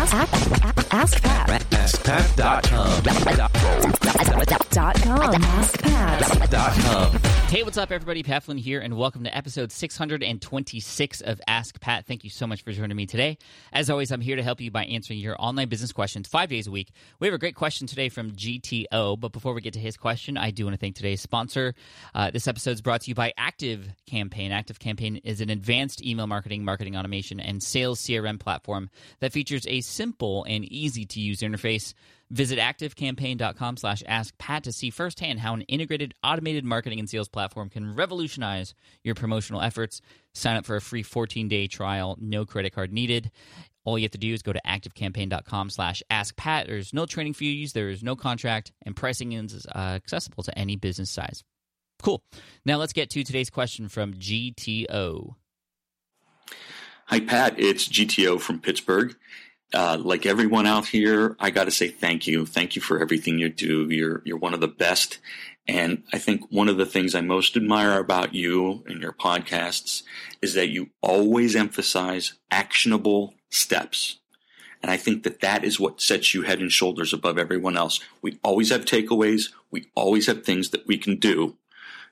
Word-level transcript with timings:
Ask, 0.00 0.14
ask, 0.14 0.94
ask 0.94 1.22
Pat. 1.22 1.79
AskPat.com. 1.90 3.02
Dot 4.70 4.94
com. 5.02 5.32
AskPat. 5.42 7.40
Hey, 7.50 7.64
what's 7.64 7.76
up, 7.76 7.90
everybody? 7.90 8.22
Pat 8.22 8.44
Flynn 8.44 8.58
here, 8.58 8.78
and 8.78 8.96
welcome 8.96 9.24
to 9.24 9.36
episode 9.36 9.72
626 9.72 11.20
of 11.22 11.40
Ask 11.48 11.80
Pat. 11.80 12.06
Thank 12.06 12.22
you 12.22 12.30
so 12.30 12.46
much 12.46 12.62
for 12.62 12.70
joining 12.70 12.96
me 12.96 13.06
today. 13.06 13.38
As 13.72 13.90
always, 13.90 14.12
I'm 14.12 14.20
here 14.20 14.36
to 14.36 14.42
help 14.44 14.60
you 14.60 14.70
by 14.70 14.84
answering 14.84 15.18
your 15.18 15.34
online 15.40 15.68
business 15.68 15.90
questions 15.90 16.28
five 16.28 16.48
days 16.48 16.68
a 16.68 16.70
week. 16.70 16.92
We 17.18 17.26
have 17.26 17.34
a 17.34 17.38
great 17.38 17.56
question 17.56 17.88
today 17.88 18.08
from 18.08 18.30
GTO, 18.30 19.18
but 19.18 19.32
before 19.32 19.52
we 19.52 19.60
get 19.60 19.72
to 19.72 19.80
his 19.80 19.96
question, 19.96 20.36
I 20.36 20.52
do 20.52 20.66
want 20.66 20.74
to 20.74 20.78
thank 20.80 20.94
today's 20.94 21.20
sponsor. 21.20 21.74
Uh, 22.14 22.30
this 22.30 22.46
episode 22.46 22.70
is 22.70 22.82
brought 22.82 23.00
to 23.00 23.08
you 23.10 23.16
by 23.16 23.32
Active 23.36 23.88
Campaign. 24.06 24.52
Active 24.52 24.78
Campaign 24.78 25.16
is 25.24 25.40
an 25.40 25.50
advanced 25.50 26.04
email 26.06 26.28
marketing, 26.28 26.64
marketing 26.64 26.96
automation, 26.96 27.40
and 27.40 27.60
sales 27.60 28.00
CRM 28.00 28.38
platform 28.38 28.90
that 29.18 29.32
features 29.32 29.66
a 29.66 29.80
simple 29.80 30.44
and 30.44 30.64
easy 30.66 31.04
to 31.06 31.18
use 31.20 31.40
interface. 31.40 31.79
Visit 32.30 32.60
activecampaign.com 32.60 33.76
slash 33.76 34.04
ask 34.06 34.36
Pat 34.38 34.62
to 34.62 34.72
see 34.72 34.90
firsthand 34.90 35.40
how 35.40 35.52
an 35.52 35.62
integrated 35.62 36.14
automated 36.22 36.64
marketing 36.64 37.00
and 37.00 37.10
sales 37.10 37.28
platform 37.28 37.68
can 37.68 37.94
revolutionize 37.94 38.74
your 39.02 39.16
promotional 39.16 39.60
efforts. 39.60 40.00
Sign 40.32 40.56
up 40.56 40.64
for 40.64 40.76
a 40.76 40.80
free 40.80 41.02
14-day 41.02 41.66
trial, 41.66 42.16
no 42.20 42.44
credit 42.46 42.72
card 42.72 42.92
needed. 42.92 43.32
All 43.84 43.98
you 43.98 44.04
have 44.04 44.12
to 44.12 44.18
do 44.18 44.32
is 44.32 44.42
go 44.42 44.52
to 44.52 44.60
activecampaign.com 44.64 45.70
slash 45.70 46.02
ask 46.08 46.36
Pat. 46.36 46.66
There's 46.68 46.94
no 46.94 47.06
training 47.06 47.34
fees, 47.34 47.72
there's 47.72 48.02
no 48.02 48.14
contract, 48.14 48.70
and 48.82 48.94
pricing 48.94 49.32
is 49.32 49.66
uh, 49.74 49.78
accessible 49.78 50.44
to 50.44 50.56
any 50.56 50.76
business 50.76 51.10
size. 51.10 51.42
Cool. 52.02 52.22
Now 52.64 52.76
let's 52.76 52.92
get 52.92 53.10
to 53.10 53.24
today's 53.24 53.50
question 53.50 53.88
from 53.88 54.14
GTO. 54.14 55.34
Hi, 57.06 57.20
Pat. 57.20 57.58
It's 57.58 57.88
GTO 57.88 58.40
from 58.40 58.60
Pittsburgh. 58.60 59.16
Uh, 59.72 59.96
like 60.00 60.26
everyone 60.26 60.66
out 60.66 60.88
here, 60.88 61.36
I 61.38 61.50
got 61.50 61.64
to 61.64 61.70
say 61.70 61.88
thank 61.88 62.26
you. 62.26 62.44
Thank 62.44 62.74
you 62.74 62.82
for 62.82 63.00
everything 63.00 63.38
you 63.38 63.48
do. 63.48 63.88
You're 63.88 64.22
you're 64.24 64.36
one 64.36 64.54
of 64.54 64.60
the 64.60 64.68
best, 64.68 65.18
and 65.68 66.02
I 66.12 66.18
think 66.18 66.42
one 66.50 66.68
of 66.68 66.76
the 66.76 66.86
things 66.86 67.14
I 67.14 67.20
most 67.20 67.56
admire 67.56 67.98
about 67.98 68.34
you 68.34 68.82
and 68.86 69.00
your 69.00 69.12
podcasts 69.12 70.02
is 70.42 70.54
that 70.54 70.70
you 70.70 70.90
always 71.00 71.54
emphasize 71.54 72.34
actionable 72.50 73.34
steps. 73.48 74.18
And 74.82 74.90
I 74.90 74.96
think 74.96 75.22
that 75.24 75.40
that 75.40 75.62
is 75.62 75.78
what 75.78 76.00
sets 76.00 76.34
you 76.34 76.42
head 76.42 76.60
and 76.60 76.72
shoulders 76.72 77.12
above 77.12 77.38
everyone 77.38 77.76
else. 77.76 78.00
We 78.22 78.40
always 78.42 78.70
have 78.70 78.84
takeaways. 78.84 79.50
We 79.70 79.86
always 79.94 80.26
have 80.26 80.42
things 80.42 80.70
that 80.70 80.86
we 80.86 80.96
can 80.96 81.16
do 81.16 81.56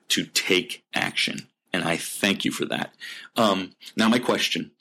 to 0.09 0.25
take 0.25 0.85
action. 0.93 1.47
And 1.71 1.83
I 1.83 1.97
thank 1.97 2.45
you 2.45 2.51
for 2.51 2.65
that. 2.65 2.95
Um, 3.35 3.73
now, 3.95 4.09
my 4.09 4.19
question: 4.19 4.71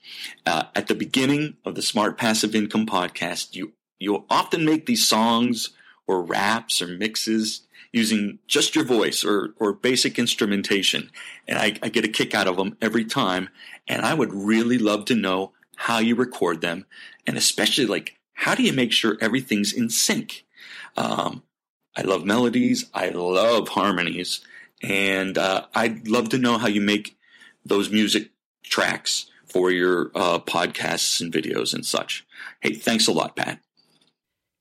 uh, 0.47 0.65
at 0.75 0.87
the 0.87 0.95
beginning 0.95 1.57
of 1.65 1.75
the 1.75 1.83
Smart 1.83 2.17
Passive 2.17 2.55
Income 2.55 2.87
podcast, 2.87 3.55
you 3.55 3.73
you 3.99 4.25
often 4.31 4.65
make 4.65 4.87
these 4.87 5.07
songs 5.07 5.71
or 6.07 6.23
raps 6.23 6.81
or 6.81 6.87
mixes 6.87 7.63
using 7.93 8.39
just 8.47 8.75
your 8.75 8.85
voice 8.85 9.25
or 9.25 9.55
or 9.59 9.73
basic 9.73 10.19
instrumentation, 10.19 11.11
and 11.47 11.59
I, 11.59 11.77
I 11.83 11.89
get 11.89 12.05
a 12.05 12.09
kick 12.09 12.35
out 12.35 12.49
of 12.49 12.57
them 12.57 12.77
every 12.81 13.05
time. 13.05 13.51
And 13.87 14.05
I 14.05 14.13
would 14.13 14.35
really 14.35 14.77
love 14.77 15.07
to 15.07 15.15
know 15.15 15.53
how 15.77 15.99
you 15.99 16.15
record 16.15 16.61
them, 16.61 16.87
and 17.27 17.37
especially 17.37 17.87
like 17.87 18.19
how 18.33 18.55
do 18.55 18.63
you 18.63 18.73
make 18.73 18.93
sure 18.93 19.19
everything's 19.21 19.73
in 19.73 19.91
sync? 19.91 20.47
Um, 20.97 21.43
I 21.97 22.03
love 22.03 22.25
melodies. 22.25 22.87
I 22.95 23.09
love 23.09 23.69
harmonies. 23.71 24.41
And 24.83 25.37
uh, 25.37 25.67
I'd 25.75 26.09
love 26.09 26.29
to 26.31 26.39
know 26.39 26.59
how 26.59 26.69
you 26.69 26.81
make 26.81 27.17
those 27.65 27.91
music 27.91 28.31
tracks 28.63 29.27
for 29.47 29.71
your 29.71 30.11
uh, 30.15 30.39
podcasts 30.39 31.21
and 31.21 31.33
videos 31.33 31.75
and 31.75 31.85
such. 31.85 32.27
Hey, 32.61 32.75
thanks 32.75 33.07
a 33.07 33.13
lot, 33.13 33.37
Pat. 33.37 33.61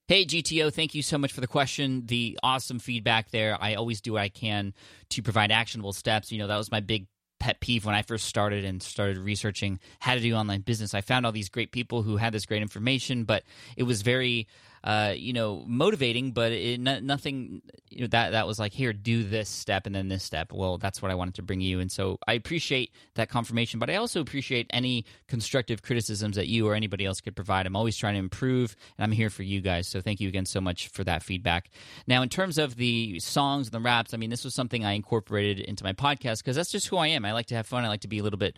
Hey, 0.08 0.26
GTO, 0.26 0.73
thank 0.73 0.95
you 0.95 1.02
so 1.02 1.18
much 1.18 1.34
for 1.34 1.42
the 1.42 1.48
question. 1.48 2.06
The 2.06 2.40
awesome 2.42 2.80
feedback 2.80 3.30
there. 3.32 3.58
I 3.60 3.76
always 3.76 4.00
do 4.00 4.14
what 4.14 4.22
I 4.22 4.30
can 4.30 4.73
to 5.10 5.22
provide 5.22 5.52
actionable 5.52 5.92
steps. 5.92 6.32
You 6.32 6.38
know, 6.39 6.48
that 6.48 6.58
was 6.58 6.72
my 6.72 6.80
big 6.80 7.08
pet 7.39 7.60
peeve 7.60 7.86
when 7.86 7.94
I 7.94 8.02
first 8.02 8.26
started 8.26 8.64
and 8.64 8.82
started 8.82 9.17
researching 9.17 9.80
how 10.00 10.16
to 10.16 10.22
do 10.22 10.33
online 10.33 10.61
business. 10.61 10.94
I 10.94 11.02
found 11.02 11.26
all 11.26 11.32
these 11.32 11.50
great 11.50 11.72
people 11.72 12.04
who 12.04 12.17
had 12.17 12.33
this 12.33 12.45
great 12.45 12.61
information, 12.61 13.26
but 13.26 13.44
it 13.76 13.83
was 13.83 14.02
very 14.02 14.48
uh, 14.83 15.14
you 15.15 15.33
know, 15.33 15.64
motivating, 15.67 16.32
but 16.32 16.52
it, 16.52 16.80
nothing 16.80 17.61
you 17.89 18.02
know, 18.02 18.08
that 18.08 18.32
that 18.32 18.48
was 18.48 18.60
like, 18.60 18.73
here, 18.73 18.93
do 18.93 19.23
this 19.23 19.49
step 19.49 19.86
and 19.86 19.95
then 19.95 20.08
this 20.08 20.23
step. 20.23 20.52
Well, 20.52 20.77
that's 20.77 21.02
what 21.02 21.11
I 21.11 21.15
wanted 21.15 21.36
to 21.36 21.42
bring 21.42 21.61
you, 21.61 21.80
and 21.80 21.92
so 21.92 22.20
I 22.27 22.33
appreciate 22.33 22.92
that 23.15 23.30
confirmation, 23.30 23.80
but 23.80 23.89
I 23.89 23.95
also 23.95 24.21
appreciate 24.21 24.67
any 24.71 25.05
constructive 25.27 25.82
criticisms 25.82 26.36
that 26.36 26.48
you 26.48 26.67
or 26.67 26.76
anybody 26.76 27.05
else 27.05 27.21
could 27.21 27.36
provide. 27.36 27.65
I'm 27.65 27.76
always 27.76 27.98
trying 27.98 28.15
to 28.15 28.20
improve, 28.20 28.76
and 28.98 29.04
I'm 29.04 29.11
here 29.11 29.30
for 29.30 29.43
you 29.43 29.61
guys. 29.61 29.88
So 29.88 30.02
thank 30.02 30.20
you 30.20 30.27
again 30.27 30.45
so 30.45 30.61
much 30.61 30.89
for 30.89 31.04
that 31.04 31.23
feedback. 31.23 31.70
Now, 32.05 32.21
in 32.21 32.30
terms 32.30 32.58
of 32.58 32.76
the 32.76 33.20
songs 33.20 33.67
and 33.67 33.73
the 33.73 33.80
raps, 33.80 34.14
I 34.14 34.17
mean, 34.17 34.30
this 34.30 34.44
was 34.44 34.54
something 34.54 34.86
I 34.86 34.94
incorporated 34.94 35.59
into 35.59 35.83
my 35.83 35.94
podcast 35.94 36.39
because 36.39 36.55
that's 36.55 36.71
just 36.71 36.88
who 36.88 36.98
I 36.98 37.08
am. 37.08 37.26
I 37.26 37.33
like 37.33 37.48
to 37.48 37.55
have 37.55 37.67
fun. 37.67 37.83
I 37.83 37.88
like 37.88 38.02
to 38.02 38.08
be 38.08 38.20
a 38.20 38.23
little 38.23 38.39
bit 38.39 38.55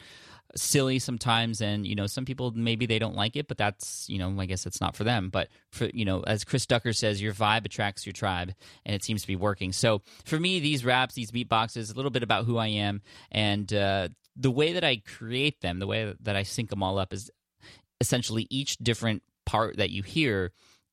silly 0.56 1.00
sometimes 1.00 1.62
and 1.62 1.86
you 1.86 1.96
know 1.96 2.08
some 2.08 2.26
people 2.26 2.52
maybe 2.52 2.86
they 2.86 2.98
don't 2.98 3.16
like 3.16 3.36
it 3.36 3.48
but 3.48 3.58
that's 3.58 4.10
you 4.10 4.18
know 4.18 4.36
i 4.40 4.46
guess 4.46 4.66
it's 4.66 4.82
not 4.82 4.96
for 4.96 5.04
them. 5.04 5.30
But 5.30 5.50
for 5.72 5.90
you 5.94 6.06
know 6.06 6.22
as 6.22 6.44
chris 6.44 6.66
ducker 6.66 6.94
says 6.94 7.22
your 7.22 7.34
vibe 7.34 7.66
attracts 7.66 8.06
your 8.06 8.14
tribe 8.14 8.54
and 8.86 8.96
it 8.96 9.04
seems 9.04 9.22
to 9.22 9.28
be 9.28 9.36
working. 9.36 9.72
So 9.72 10.02
for 10.26 10.40
me 10.40 10.60
these 10.60 10.84
raps 10.84 11.16
these 11.16 11.32
beatboxes 11.32 11.92
a 11.92 11.96
little 11.96 12.12
bit 12.12 12.24
about 12.24 12.46
who 12.46 12.58
i 12.58 12.68
am 12.68 13.02
and 13.32 13.72
uh, 13.74 14.10
the 14.36 14.52
way 14.52 14.74
that 14.74 14.84
i 14.84 14.98
create 14.98 15.62
them 15.62 15.80
the 15.80 15.88
way 15.88 16.14
that 16.22 16.36
i 16.36 16.44
sync 16.44 16.70
them 16.70 16.84
all 16.84 16.98
up 16.98 17.14
is 17.14 17.30
essentially 18.02 18.48
each 18.50 18.78
different 18.78 19.22
part 19.46 19.78
that 19.78 19.90
you 19.90 20.04
hear 20.04 20.52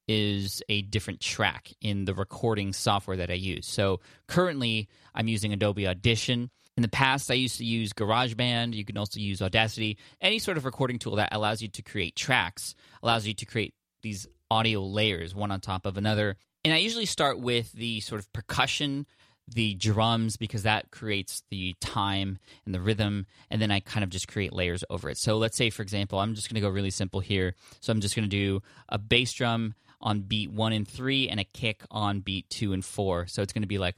is 0.09 0.62
a 0.69 0.83
different 0.83 1.21
track 1.21 1.73
in 1.81 2.05
the 2.05 2.15
recording 2.15 2.73
software 2.73 3.17
that 3.17 3.31
i 3.31 3.34
use. 3.34 3.67
So 3.67 4.00
currently 4.28 4.88
i'm 5.15 5.28
using 5.28 5.53
adobe 5.53 5.87
audition 5.87 6.50
in 6.76 6.82
the 6.82 6.88
past, 6.88 7.31
I 7.31 7.34
used 7.34 7.59
to 7.59 7.64
use 7.64 7.92
GarageBand. 7.92 8.75
You 8.75 8.84
can 8.84 8.98
also 8.98 9.19
use 9.19 9.41
Audacity. 9.41 9.97
Any 10.20 10.38
sort 10.38 10.56
of 10.56 10.64
recording 10.64 10.98
tool 10.98 11.16
that 11.16 11.31
allows 11.32 11.62
you 11.62 11.69
to 11.69 11.82
create 11.82 12.16
tracks, 12.16 12.75
allows 13.03 13.26
you 13.26 13.34
to 13.34 13.47
create 13.47 13.75
these 14.03 14.26
audio 14.50 14.82
layers, 14.82 15.34
one 15.34 15.50
on 15.50 15.60
top 15.60 15.87
of 15.87 15.97
another. 15.97 16.37
And 16.64 16.75
I 16.75 16.78
usually 16.78 17.06
start 17.06 17.38
with 17.41 17.72
the 17.72 18.00
sort 18.00 18.20
of 18.20 18.31
percussion, 18.32 19.06
the 19.48 19.75
drums, 19.75 20.37
because 20.37 20.64
that 20.64 20.91
creates 20.91 21.42
the 21.50 21.75
time 21.81 22.38
and 22.66 22.75
the 22.75 22.81
rhythm. 22.81 23.26
And 23.50 23.62
then 23.62 23.70
I 23.70 23.81
kind 23.81 24.04
of 24.04 24.10
just 24.10 24.28
create 24.28 24.53
layers 24.53 24.84
over 24.91 25.08
it. 25.08 25.16
So 25.16 25.38
let's 25.38 25.56
say, 25.56 25.70
for 25.70 25.82
example, 25.82 26.19
I'm 26.19 26.34
just 26.34 26.48
going 26.50 26.56
to 26.56 26.66
go 26.66 26.69
really 26.69 26.91
simple 26.91 27.20
here. 27.20 27.54
So 27.81 27.93
I'm 27.93 28.00
just 28.00 28.14
going 28.14 28.28
to 28.28 28.37
do 28.37 28.60
a 28.88 28.98
bass 28.98 29.32
drum 29.32 29.75
on 30.00 30.20
beat 30.20 30.50
one 30.50 30.72
and 30.72 30.87
three 30.87 31.28
and 31.28 31.41
a 31.41 31.44
kick 31.44 31.82
on 31.91 32.20
beat 32.20 32.50
two 32.50 32.75
and 32.75 32.84
four. 32.84 33.26
So 33.28 33.41
it's 33.41 33.53
going 33.53 33.62
to 33.62 33.69
be 33.69 33.78
like 33.78 33.97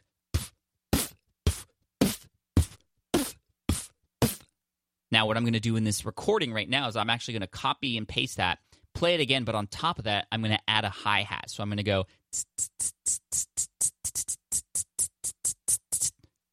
Now, 5.11 5.27
what 5.27 5.37
I'm 5.37 5.45
going 5.45 5.55
to 5.55 5.61
do 5.61 5.77
in 5.77 5.85
this 5.85 6.05
recording 6.05 6.53
right 6.53 6.69
now 6.69 6.89
is 6.89 6.97
I'm 6.97 7.09
actually 7.09 7.35
going 7.35 7.43
to 7.43 7.47
copy 7.47 7.97
and 7.97 8.07
paste 8.07 8.37
that, 8.37 8.59
play 8.95 9.15
it 9.15 9.21
again, 9.21 9.45
but 9.45 9.55
on 9.55 9.67
top 9.67 9.99
of 9.99 10.05
that, 10.05 10.27
I'm 10.31 10.43
going 10.43 10.55
to 10.55 10.63
add 10.69 10.85
a 10.85 10.91
hi 10.91 11.23
hat. 11.23 11.49
So 11.49 11.63
I'm 11.63 11.71
going 11.71 11.79
to 11.79 11.83
go. 11.83 12.07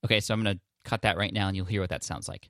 Okay, 0.05 0.19
so 0.19 0.33
I'm 0.33 0.43
going 0.43 0.55
to 0.55 0.61
cut 0.85 1.01
that 1.01 1.17
right 1.17 1.33
now 1.33 1.47
and 1.47 1.57
you'll 1.57 1.65
hear 1.65 1.81
what 1.81 1.89
that 1.89 2.03
sounds 2.03 2.29
like. 2.29 2.49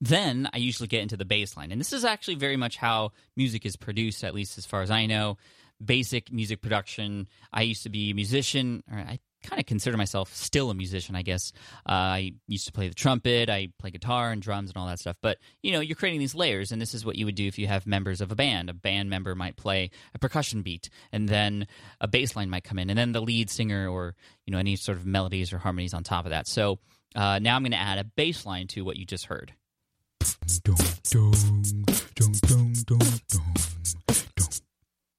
Then 0.00 0.48
I 0.52 0.58
usually 0.58 0.86
get 0.86 1.02
into 1.02 1.16
the 1.16 1.24
bass 1.24 1.56
line. 1.56 1.72
And 1.72 1.80
this 1.80 1.92
is 1.92 2.04
actually 2.04 2.36
very 2.36 2.56
much 2.56 2.76
how 2.76 3.10
music 3.36 3.66
is 3.66 3.76
produced, 3.76 4.22
at 4.22 4.34
least 4.34 4.56
as 4.56 4.64
far 4.64 4.82
as 4.82 4.90
I 4.90 5.06
know. 5.06 5.38
Basic 5.84 6.32
music 6.32 6.60
production. 6.60 7.26
I 7.52 7.62
used 7.62 7.82
to 7.82 7.88
be 7.88 8.10
a 8.10 8.14
musician, 8.14 8.84
I 8.90 9.18
kind 9.42 9.60
of 9.60 9.66
consider 9.66 9.96
myself 9.96 10.34
still 10.34 10.70
a 10.70 10.74
musician, 10.74 11.16
I 11.16 11.22
guess. 11.22 11.52
Uh, 11.88 11.92
I 11.92 12.32
used 12.46 12.66
to 12.66 12.72
play 12.72 12.88
the 12.88 12.94
trumpet, 12.94 13.48
I 13.48 13.68
play 13.78 13.90
guitar 13.90 14.30
and 14.30 14.42
drums 14.42 14.70
and 14.70 14.76
all 14.76 14.86
that 14.88 14.98
stuff. 14.98 15.16
But, 15.20 15.38
you 15.62 15.72
know, 15.72 15.80
you're 15.80 15.96
creating 15.96 16.20
these 16.20 16.34
layers, 16.34 16.72
and 16.72 16.80
this 16.80 16.94
is 16.94 17.04
what 17.04 17.16
you 17.16 17.24
would 17.26 17.34
do 17.34 17.46
if 17.46 17.58
you 17.58 17.66
have 17.66 17.86
members 17.86 18.20
of 18.20 18.32
a 18.32 18.34
band. 18.34 18.70
A 18.70 18.74
band 18.74 19.10
member 19.10 19.34
might 19.34 19.56
play 19.56 19.90
a 20.14 20.18
percussion 20.18 20.62
beat, 20.62 20.90
and 21.12 21.28
then 21.28 21.66
a 22.00 22.08
bass 22.08 22.36
line 22.36 22.50
might 22.50 22.64
come 22.64 22.78
in, 22.78 22.90
and 22.90 22.98
then 22.98 23.12
the 23.12 23.22
lead 23.22 23.50
singer 23.50 23.88
or, 23.88 24.14
you 24.46 24.52
know, 24.52 24.58
any 24.58 24.76
sort 24.76 24.98
of 24.98 25.06
melodies 25.06 25.52
or 25.52 25.58
harmonies 25.58 25.94
on 25.94 26.02
top 26.02 26.24
of 26.24 26.30
that. 26.30 26.46
So 26.48 26.78
uh, 27.14 27.38
now 27.38 27.56
I'm 27.56 27.62
going 27.62 27.72
to 27.72 27.78
add 27.78 27.98
a 27.98 28.04
bass 28.04 28.44
line 28.44 28.66
to 28.68 28.84
what 28.84 28.96
you 28.96 29.04
just 29.04 29.26
heard. 29.26 29.52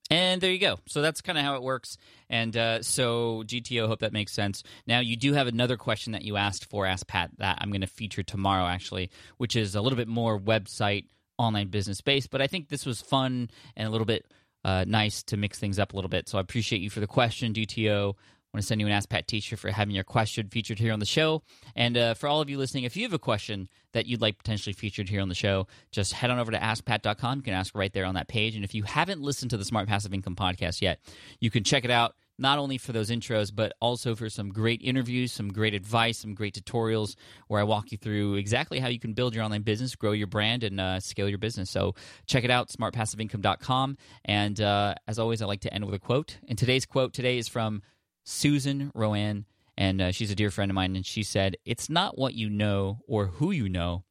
And 0.10 0.42
there 0.42 0.52
you 0.52 0.60
go. 0.60 0.80
So 0.88 1.02
that's 1.02 1.22
kind 1.22 1.38
of 1.38 1.44
how 1.44 1.56
it 1.56 1.62
works. 1.62 1.98
And 2.30 2.56
uh, 2.58 2.82
so, 2.82 3.44
GTO, 3.46 3.88
hope 3.88 4.00
that 4.00 4.14
makes 4.14 4.34
sense. 4.34 4.64
Now, 4.88 5.00
you 5.00 5.16
do 5.16 5.34
have 5.34 5.48
another 5.48 5.78
question 5.78 6.14
that 6.14 6.24
you 6.24 6.36
asked 6.36 6.70
for, 6.70 6.86
Ask 6.86 7.08
Pat, 7.08 7.32
that 7.38 7.60
I'm 7.62 7.70
going 7.70 7.82
to 7.82 7.88
feature 7.88 8.24
tomorrow, 8.24 8.66
actually, 8.66 9.12
which 9.38 9.56
is 9.56 9.76
a 9.76 9.82
little 9.82 9.98
bit 9.98 10.08
more 10.08 10.40
website, 10.40 11.06
online 11.38 11.68
business 11.68 12.02
based. 12.02 12.32
But 12.32 12.42
I 12.42 12.48
think 12.48 12.70
this 12.70 12.86
was 12.86 13.02
fun 13.02 13.50
and 13.76 13.88
a 13.88 13.92
little 13.92 14.06
bit 14.06 14.26
uh, 14.66 14.84
nice 14.88 15.24
to 15.24 15.38
mix 15.38 15.60
things 15.60 15.80
up 15.80 15.94
a 15.94 15.96
little 15.96 16.10
bit. 16.10 16.28
So 16.28 16.38
I 16.38 16.42
appreciate 16.42 16.82
you 16.82 16.90
for 16.90 17.00
the 17.00 17.08
question, 17.08 17.54
GTO. 17.54 18.16
Want 18.54 18.64
to 18.64 18.68
send 18.68 18.82
you 18.82 18.88
an 18.88 18.94
Ask 18.94 19.10
Pat 19.10 19.28
t-shirt 19.28 19.60
for 19.60 19.70
having 19.70 19.94
your 19.94 20.04
question 20.04 20.48
featured 20.48 20.80
here 20.80 20.92
on 20.92 21.00
the 21.00 21.06
show. 21.06 21.44
And 21.76 21.98
uh, 21.98 22.14
for 22.16 22.28
all 22.28 22.42
of 22.42 22.50
you 22.50 22.58
listening, 22.58 22.84
if 22.84 22.98
you 22.98 23.04
have 23.04 23.14
a 23.14 23.20
question 23.20 23.70
that 23.94 24.08
you'd 24.08 24.22
like 24.22 24.38
potentially 24.38 24.74
featured 24.74 25.10
here 25.10 25.22
on 25.22 25.30
the 25.30 25.36
show, 25.36 25.68
just 25.92 26.14
head 26.14 26.32
on 26.32 26.40
over 26.40 26.52
to 26.52 26.58
askpat.com. 26.58 27.38
You 27.38 27.44
can 27.44 27.54
ask 27.54 27.76
right 27.76 27.94
there 27.94 28.06
on 28.06 28.16
that 28.16 28.28
page. 28.28 28.56
And 28.56 28.64
if 28.64 28.74
you 28.74 28.84
haven't 28.84 29.22
listened 29.22 29.52
to 29.52 29.58
the 29.58 29.66
Smart 29.66 29.88
Passive 29.88 30.14
Income 30.14 30.36
podcast 30.36 30.82
yet, 30.82 31.00
you 31.40 31.52
can 31.52 31.64
check 31.64 31.86
it 31.86 31.92
out 31.92 32.16
not 32.40 32.58
only 32.58 32.78
for 32.78 32.94
those 32.94 33.10
intros, 33.12 33.54
but 33.54 33.74
also 33.82 34.16
for 34.16 34.30
some 34.30 34.50
great 34.50 34.82
interviews, 34.82 35.32
some 35.32 35.52
great 35.52 35.74
advice, 35.74 36.20
some 36.20 36.34
great 36.34 36.56
tutorials 36.56 37.16
where 37.48 37.60
I 37.60 37.64
walk 37.64 37.92
you 37.92 37.98
through 37.98 38.36
exactly 38.36 38.80
how 38.80 38.88
you 38.88 39.00
can 39.00 39.14
build 39.14 39.36
your 39.36 39.44
online 39.44 39.62
business, 39.62 39.96
grow 39.96 40.14
your 40.14 40.28
brand, 40.28 40.64
and 40.64 40.80
uh, 40.80 41.00
scale 41.02 41.28
your 41.28 41.38
business. 41.38 41.70
So 41.70 41.96
check 42.26 42.46
it 42.46 42.50
out, 42.50 42.70
smartpassiveincome.com. 42.70 43.98
And 44.24 44.62
uh, 44.62 44.96
as 45.08 45.20
always, 45.20 45.42
I 45.42 45.46
like 45.46 45.62
to 45.62 45.74
end 45.74 45.86
with 45.86 45.94
a 45.94 46.00
quote. 46.00 46.38
And 46.48 46.58
today's 46.58 46.86
quote 46.86 47.14
today 47.14 47.38
is 47.38 47.50
from 47.50 47.82
Susan 48.30 48.92
RoAne, 48.96 49.44
and 49.76 50.02
uh, 50.02 50.12
she's 50.12 50.30
a 50.30 50.36
dear 50.36 50.52
friend 50.52 50.70
of 50.70 50.76
mine. 50.76 50.96
And 50.96 51.04
she 51.06 51.24
said, 51.24 51.58
It's 51.66 51.90
not 51.90 52.18
what 52.18 52.36
you 52.36 52.48
know 52.48 53.00
or 53.08 53.26
who 53.26 53.50
you 53.50 53.68
know, 53.68 54.04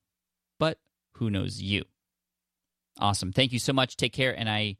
but 0.59 0.79
who 1.15 1.31
knows 1.31 1.63
you. 1.63 1.85
Awesome. 2.99 3.33
Thank 3.33 3.53
you 3.53 3.61
so 3.61 3.73
much. 3.73 3.97
Take 3.97 4.13
care. 4.13 4.37
And 4.37 4.49
I 4.49 4.77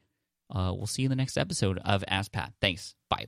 uh, 0.51 0.75
will 0.77 0.89
see 0.89 1.03
you 1.03 1.07
in 1.07 1.11
the 1.11 1.17
next 1.17 1.39
episode 1.39 1.79
of 1.85 2.03
Ask 2.09 2.33
Pat. 2.33 2.53
Thanks. 2.61 2.97
Bye. 3.09 3.27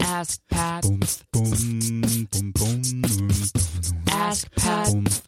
Ask 0.00 0.40
Pat. 0.48 0.84
Ask 4.10 4.50
Pat. 4.56 5.27